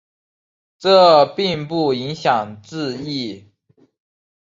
[0.79, 3.51] 这并不影响字义。